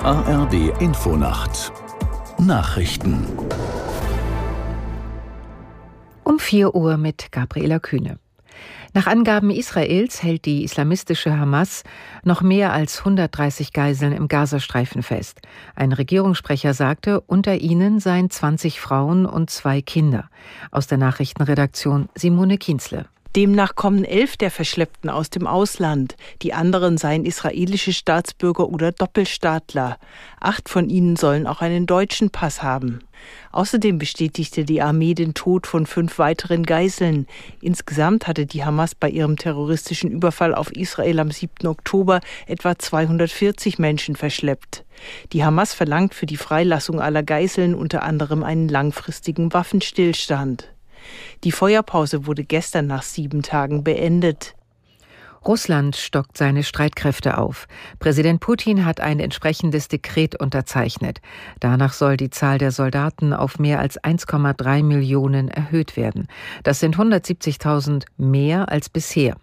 [0.00, 1.72] ARD Infonacht
[2.38, 3.26] Nachrichten
[6.24, 8.18] um 4 Uhr mit Gabriela Kühne.
[8.94, 11.82] Nach Angaben Israels hält die islamistische Hamas
[12.24, 15.40] noch mehr als 130 Geiseln im Gazastreifen fest.
[15.74, 20.28] Ein Regierungssprecher sagte, unter ihnen seien 20 Frauen und zwei Kinder.
[20.70, 23.06] Aus der Nachrichtenredaktion Simone Kienzle.
[23.34, 26.16] Demnach kommen elf der Verschleppten aus dem Ausland.
[26.42, 29.98] Die anderen seien israelische Staatsbürger oder Doppelstaatler.
[30.38, 33.00] Acht von ihnen sollen auch einen deutschen Pass haben.
[33.50, 37.26] Außerdem bestätigte die Armee den Tod von fünf weiteren Geiseln.
[37.62, 41.66] Insgesamt hatte die Hamas bei ihrem terroristischen Überfall auf Israel am 7.
[41.68, 44.84] Oktober etwa 240 Menschen verschleppt.
[45.32, 50.71] Die Hamas verlangt für die Freilassung aller Geiseln unter anderem einen langfristigen Waffenstillstand.
[51.44, 54.54] Die Feuerpause wurde gestern nach sieben Tagen beendet.
[55.44, 57.66] Russland stockt seine Streitkräfte auf.
[57.98, 61.20] Präsident Putin hat ein entsprechendes Dekret unterzeichnet.
[61.58, 66.28] Danach soll die Zahl der Soldaten auf mehr als 1,3 Millionen erhöht werden.
[66.62, 69.36] Das sind 170.000 mehr als bisher.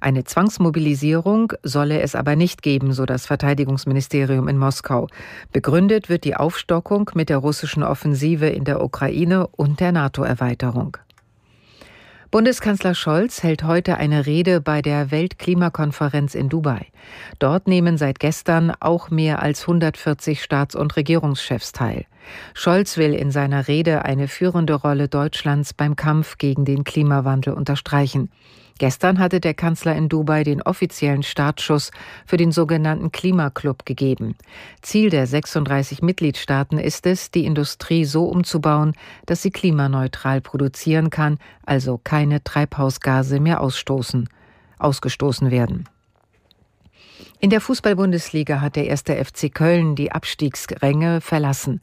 [0.00, 5.08] Eine Zwangsmobilisierung solle es aber nicht geben, so das Verteidigungsministerium in Moskau.
[5.52, 10.96] Begründet wird die Aufstockung mit der russischen Offensive in der Ukraine und der NATO-Erweiterung.
[12.32, 16.86] Bundeskanzler Scholz hält heute eine Rede bei der Weltklimakonferenz in Dubai.
[17.38, 22.06] Dort nehmen seit gestern auch mehr als 140 Staats- und Regierungschefs teil.
[22.54, 28.30] Scholz will in seiner Rede eine führende Rolle Deutschlands beim Kampf gegen den Klimawandel unterstreichen.
[28.80, 31.90] Gestern hatte der Kanzler in Dubai den offiziellen Startschuss
[32.24, 34.36] für den sogenannten Klimaclub gegeben.
[34.80, 38.94] Ziel der 36 Mitgliedstaaten ist es, die Industrie so umzubauen,
[39.26, 44.30] dass sie klimaneutral produzieren kann, also keine Treibhausgase mehr ausstoßen,
[44.78, 45.86] ausgestoßen werden.
[47.42, 51.80] In der Fußball-Bundesliga hat der erste FC Köln die Abstiegsränge verlassen.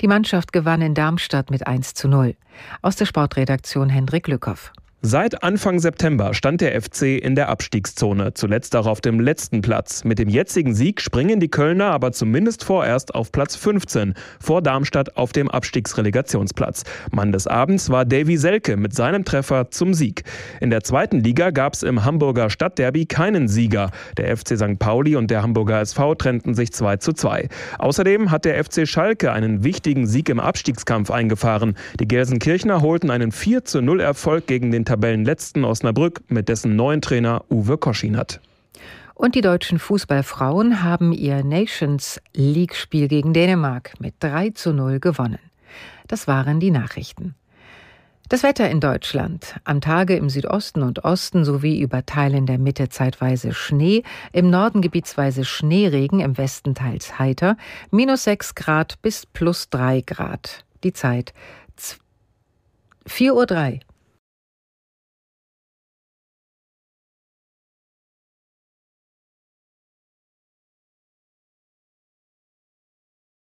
[0.00, 2.36] Die Mannschaft gewann in Darmstadt mit 1 zu 0.
[2.80, 4.72] Aus der Sportredaktion Hendrik Lückhoff.
[5.02, 10.04] Seit Anfang September stand der FC in der Abstiegszone, zuletzt auch auf dem letzten Platz.
[10.04, 15.16] Mit dem jetzigen Sieg springen die Kölner aber zumindest vorerst auf Platz 15, vor Darmstadt
[15.16, 16.84] auf dem Abstiegsrelegationsplatz.
[17.12, 20.24] Mann des Abends war Davy Selke mit seinem Treffer zum Sieg.
[20.60, 23.92] In der zweiten Liga gab es im Hamburger Stadtderby keinen Sieger.
[24.18, 24.78] Der FC St.
[24.78, 27.48] Pauli und der Hamburger SV trennten sich 2 zu 2.
[27.78, 31.78] Außerdem hat der FC Schalke einen wichtigen Sieg im Abstiegskampf eingefahren.
[31.98, 37.00] Die Gelsenkirchner holten einen 4 zu 0 Erfolg gegen den Tabellenletzten Osnabrück mit dessen neuen
[37.00, 38.40] Trainer Uwe Koschinat.
[39.14, 45.38] Und die deutschen Fußballfrauen haben ihr Nations League-Spiel gegen Dänemark mit 3 zu 0 gewonnen.
[46.08, 47.36] Das waren die Nachrichten.
[48.28, 49.60] Das Wetter in Deutschland.
[49.62, 54.02] Am Tage im Südosten und Osten sowie über Teilen der Mitte zeitweise Schnee,
[54.32, 57.56] im Norden gebietsweise Schneeregen, im Westen teils heiter,
[57.92, 60.64] minus 6 Grad bis plus 3 Grad.
[60.82, 61.32] Die Zeit
[63.06, 63.80] 4.03 Uhr.